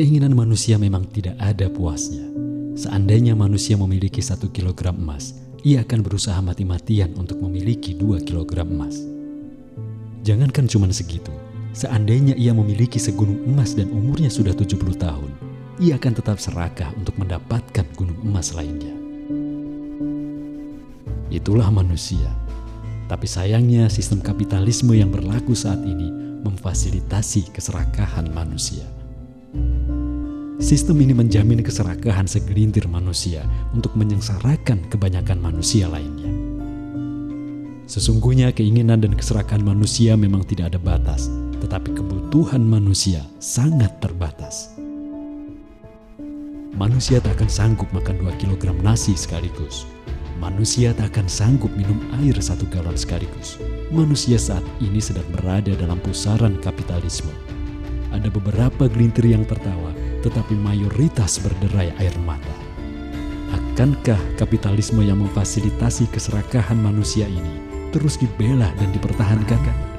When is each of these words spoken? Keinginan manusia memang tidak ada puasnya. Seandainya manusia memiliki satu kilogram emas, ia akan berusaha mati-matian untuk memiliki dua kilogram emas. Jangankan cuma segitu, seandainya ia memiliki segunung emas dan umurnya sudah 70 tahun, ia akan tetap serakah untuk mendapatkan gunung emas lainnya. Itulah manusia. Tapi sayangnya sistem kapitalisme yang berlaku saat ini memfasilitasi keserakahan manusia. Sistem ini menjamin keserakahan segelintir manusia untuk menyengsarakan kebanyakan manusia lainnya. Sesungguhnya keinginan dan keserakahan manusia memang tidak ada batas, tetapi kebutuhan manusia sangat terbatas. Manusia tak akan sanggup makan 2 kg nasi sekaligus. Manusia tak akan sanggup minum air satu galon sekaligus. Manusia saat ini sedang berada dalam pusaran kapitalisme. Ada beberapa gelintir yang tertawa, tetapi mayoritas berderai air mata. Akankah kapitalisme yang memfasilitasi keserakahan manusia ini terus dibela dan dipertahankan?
Keinginan 0.00 0.32
manusia 0.32 0.80
memang 0.80 1.04
tidak 1.12 1.36
ada 1.36 1.68
puasnya. 1.68 2.24
Seandainya 2.72 3.36
manusia 3.36 3.76
memiliki 3.76 4.24
satu 4.24 4.48
kilogram 4.48 4.96
emas, 4.96 5.36
ia 5.60 5.84
akan 5.84 6.00
berusaha 6.00 6.40
mati-matian 6.40 7.12
untuk 7.20 7.36
memiliki 7.44 7.92
dua 7.92 8.16
kilogram 8.16 8.72
emas. 8.72 8.96
Jangankan 10.24 10.72
cuma 10.72 10.88
segitu, 10.88 11.28
seandainya 11.76 12.32
ia 12.40 12.56
memiliki 12.56 12.96
segunung 12.96 13.44
emas 13.44 13.76
dan 13.76 13.92
umurnya 13.92 14.32
sudah 14.32 14.56
70 14.56 14.80
tahun, 14.96 15.28
ia 15.76 16.00
akan 16.00 16.12
tetap 16.16 16.40
serakah 16.40 16.96
untuk 16.96 17.20
mendapatkan 17.20 17.84
gunung 17.92 18.16
emas 18.24 18.56
lainnya. 18.56 18.96
Itulah 21.28 21.68
manusia. 21.68 22.32
Tapi 23.04 23.28
sayangnya 23.28 23.92
sistem 23.92 24.24
kapitalisme 24.24 24.96
yang 24.96 25.12
berlaku 25.12 25.52
saat 25.52 25.84
ini 25.84 26.40
memfasilitasi 26.40 27.52
keserakahan 27.52 28.32
manusia. 28.32 28.99
Sistem 30.60 31.00
ini 31.00 31.16
menjamin 31.16 31.64
keserakahan 31.64 32.28
segelintir 32.28 32.84
manusia 32.84 33.48
untuk 33.72 33.96
menyengsarakan 33.96 34.92
kebanyakan 34.92 35.40
manusia 35.40 35.88
lainnya. 35.88 36.28
Sesungguhnya 37.88 38.52
keinginan 38.52 39.00
dan 39.00 39.16
keserakahan 39.16 39.64
manusia 39.64 40.20
memang 40.20 40.44
tidak 40.44 40.76
ada 40.76 40.78
batas, 40.78 41.32
tetapi 41.64 41.96
kebutuhan 41.96 42.60
manusia 42.60 43.24
sangat 43.40 43.88
terbatas. 44.04 44.76
Manusia 46.76 47.24
tak 47.24 47.40
akan 47.40 47.48
sanggup 47.48 47.88
makan 47.96 48.20
2 48.20 48.28
kg 48.36 48.76
nasi 48.84 49.16
sekaligus. 49.16 49.88
Manusia 50.36 50.92
tak 50.92 51.16
akan 51.16 51.24
sanggup 51.24 51.72
minum 51.72 52.04
air 52.20 52.36
satu 52.36 52.68
galon 52.68 53.00
sekaligus. 53.00 53.56
Manusia 53.88 54.36
saat 54.36 54.62
ini 54.76 55.00
sedang 55.00 55.26
berada 55.32 55.72
dalam 55.72 55.96
pusaran 56.04 56.60
kapitalisme. 56.60 57.32
Ada 58.12 58.28
beberapa 58.28 58.92
gelintir 58.92 59.24
yang 59.32 59.48
tertawa, 59.48 59.96
tetapi 60.20 60.54
mayoritas 60.56 61.40
berderai 61.42 61.92
air 61.98 62.14
mata. 62.22 62.56
Akankah 63.50 64.20
kapitalisme 64.38 65.02
yang 65.02 65.18
memfasilitasi 65.24 66.08
keserakahan 66.12 66.78
manusia 66.78 67.26
ini 67.26 67.58
terus 67.90 68.14
dibela 68.20 68.70
dan 68.78 68.94
dipertahankan? 68.94 69.89